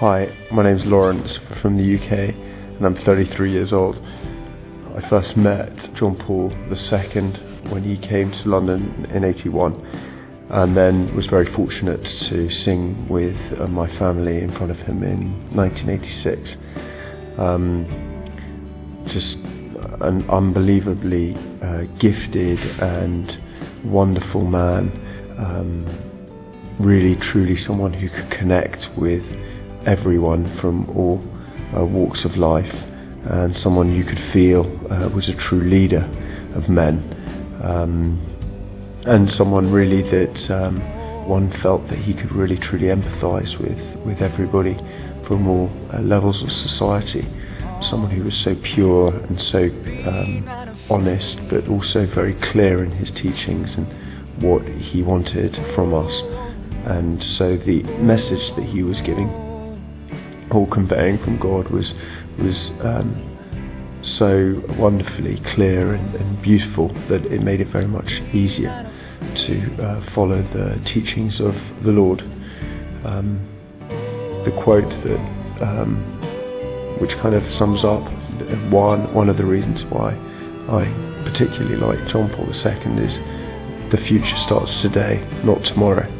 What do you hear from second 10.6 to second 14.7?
then was very fortunate to sing with uh, my family in front